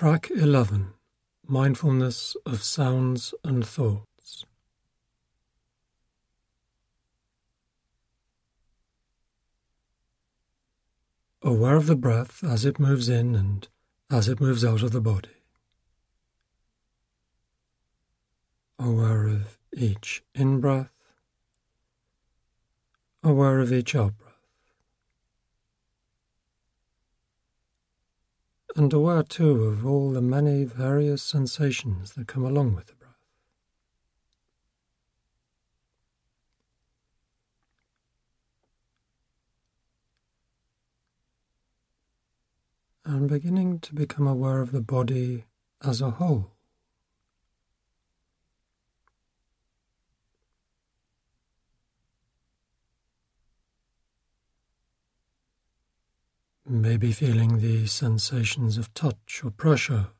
[0.00, 0.94] Track 11
[1.46, 4.46] Mindfulness of Sounds and Thoughts.
[11.42, 13.68] Aware of the breath as it moves in and
[14.10, 15.36] as it moves out of the body.
[18.78, 20.88] Aware of each in breath.
[23.22, 24.29] Aware of each out breath.
[28.76, 33.10] And aware too of all the many various sensations that come along with the breath.
[43.04, 45.44] And beginning to become aware of the body
[45.82, 46.52] as a whole.
[56.72, 60.10] Maybe feeling the sensations of touch or pressure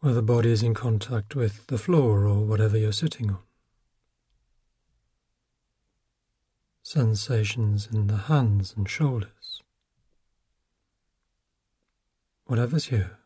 [0.00, 3.38] where the body is in contact with the floor or whatever you're sitting on.
[6.82, 9.62] Sensations in the hands and shoulders.
[12.44, 13.16] Whatever's here.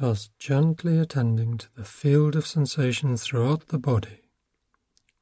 [0.00, 4.22] Just gently attending to the field of sensations throughout the body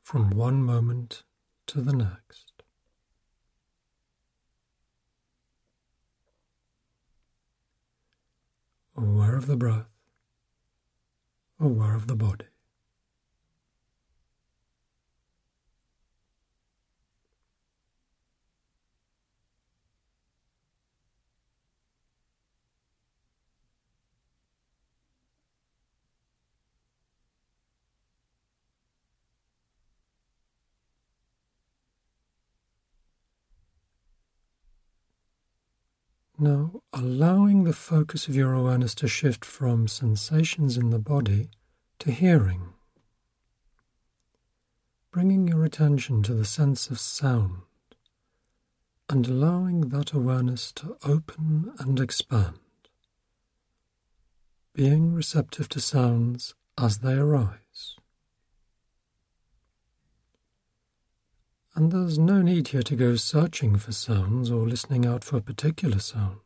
[0.02, 1.22] from one moment
[1.66, 2.62] to the next.
[8.96, 9.88] Aware of the breath,
[11.58, 12.46] aware of the body.
[36.38, 41.48] Now, allowing the focus of your awareness to shift from sensations in the body
[42.00, 42.74] to hearing,
[45.10, 47.62] bringing your attention to the sense of sound
[49.08, 52.58] and allowing that awareness to open and expand,
[54.74, 57.65] being receptive to sounds as they arise.
[61.76, 65.98] And there's no need here to go searching for sounds or listening out for particular
[65.98, 66.40] sounds.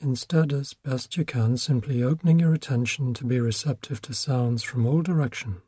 [0.00, 4.86] Instead, as best you can, simply opening your attention to be receptive to sounds from
[4.86, 5.60] all directions,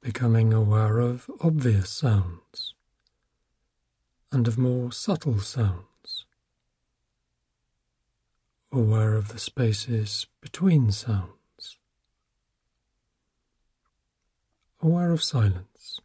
[0.00, 2.74] becoming aware of obvious sounds
[4.32, 6.26] and of more subtle sounds,
[8.72, 11.37] aware of the spaces between sounds
[14.80, 16.00] aware of silence.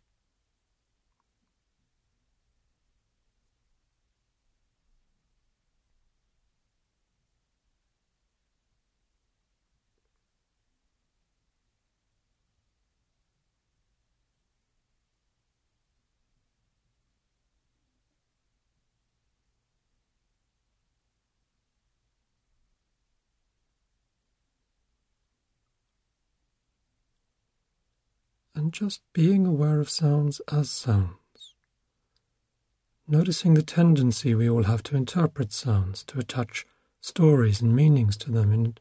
[28.64, 31.54] And just being aware of sounds as sounds.
[33.06, 36.66] Noticing the tendency we all have to interpret sounds, to attach
[37.02, 38.80] stories and meanings to them, and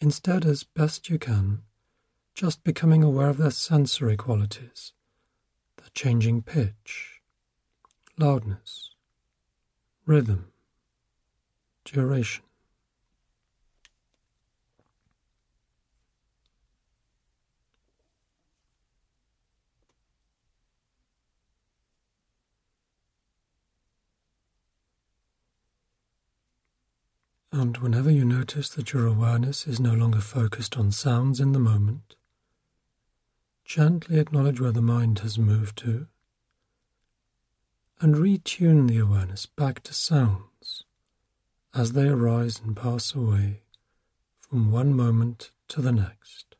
[0.00, 1.62] instead, as best you can,
[2.36, 4.92] just becoming aware of their sensory qualities,
[5.78, 7.20] their changing pitch,
[8.16, 8.92] loudness,
[10.06, 10.52] rhythm,
[11.84, 12.44] duration.
[27.54, 31.60] And whenever you notice that your awareness is no longer focused on sounds in the
[31.60, 32.16] moment,
[33.64, 36.08] gently acknowledge where the mind has moved to
[38.00, 40.82] and retune the awareness back to sounds
[41.72, 43.60] as they arise and pass away
[44.40, 46.53] from one moment to the next.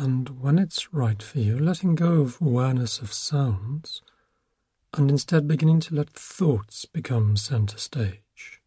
[0.00, 4.00] And when it's right for you, letting go of awareness of sounds
[4.94, 8.62] and instead beginning to let thoughts become center stage.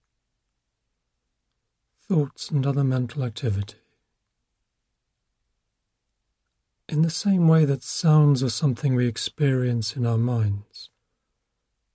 [2.08, 3.80] Thoughts and other mental activity.
[6.88, 10.92] In the same way that sounds are something we experience in our minds,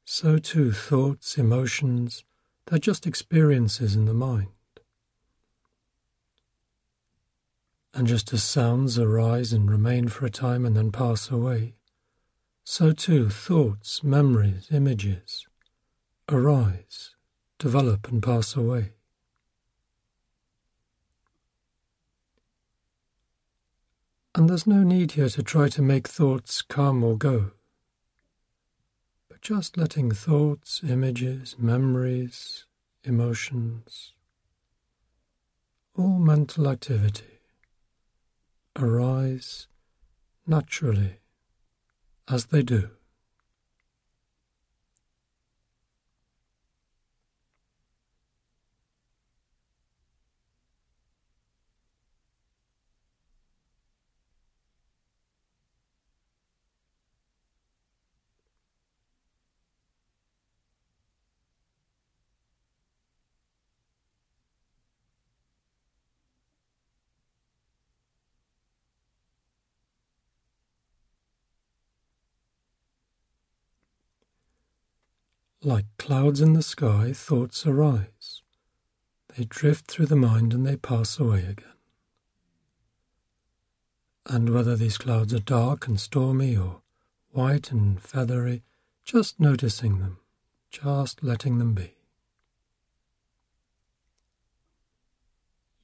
[0.05, 2.25] so too thoughts, emotions,
[2.67, 4.49] they're just experiences in the mind.
[7.99, 11.75] And just as sounds arise and remain for a time and then pass away,
[12.63, 15.49] so too thoughts, memories, images
[16.29, 17.17] arise,
[17.59, 18.93] develop, and pass away.
[24.37, 27.51] And there's no need here to try to make thoughts come or go,
[29.29, 32.65] but just letting thoughts, images, memories,
[33.03, 34.13] emotions,
[35.97, 37.38] all mental activity
[38.79, 39.67] arise
[40.47, 41.19] naturally
[42.29, 42.91] as they do.
[75.63, 78.43] Like clouds in the sky, thoughts arise.
[79.37, 81.65] They drift through the mind and they pass away again.
[84.27, 86.83] And whether these clouds are dark and stormy or
[87.31, 88.63] white and feathery,
[89.05, 90.19] just noticing them,
[90.71, 91.95] just letting them be.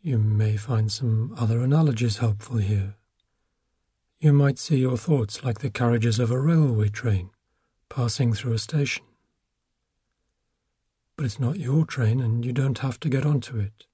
[0.01, 2.95] You may find some other analogies helpful here.
[4.21, 7.31] You might see your thoughts like the carriages of a railway train
[7.89, 9.05] passing through a station.
[11.17, 13.87] But it's not your train and you don't have to get onto it.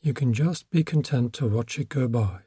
[0.00, 2.40] You can just be content to watch it go by.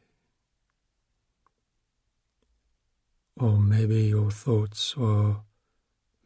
[3.37, 5.43] Or maybe your thoughts or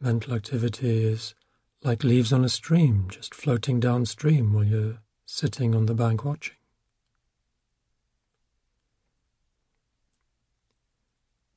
[0.00, 1.34] mental activity is
[1.82, 6.56] like leaves on a stream, just floating downstream while you're sitting on the bank watching.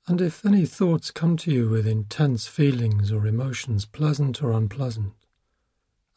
[0.07, 5.13] And if any thoughts come to you with intense feelings or emotions, pleasant or unpleasant,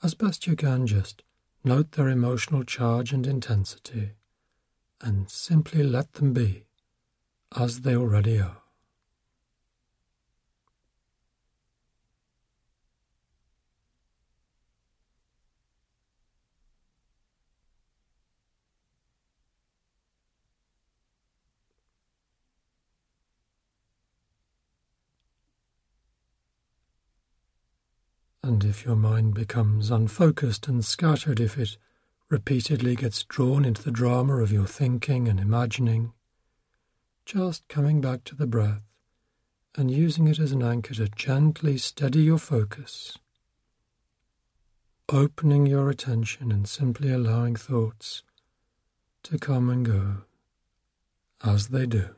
[0.03, 1.23] as best you can, just
[1.63, 4.13] note their emotional charge and intensity
[5.01, 6.65] and simply let them be
[7.57, 8.64] as they already are.
[28.45, 31.79] And if your mind becomes unfocused and scattered, if it
[32.29, 36.13] repeatedly gets drawn into the drama of your thinking and imagining,
[37.25, 38.83] just coming back to the breath
[39.77, 43.17] and using it as an anchor to gently steady your focus,
[45.09, 48.25] opening your attention and simply allowing thoughts
[49.23, 50.17] to come and go
[51.43, 52.11] as they do.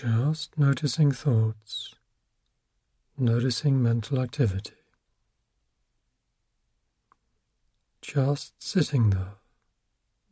[0.00, 1.94] Just noticing thoughts,
[3.18, 4.72] noticing mental activity.
[8.00, 9.34] Just sitting there,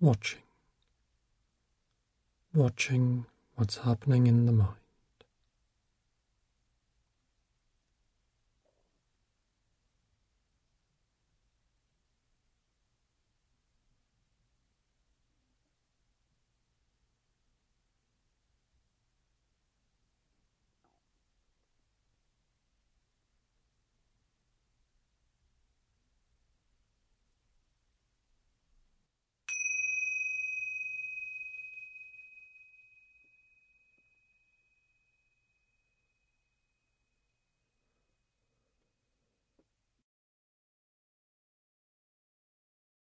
[0.00, 0.40] watching,
[2.54, 4.87] watching what's happening in the mind.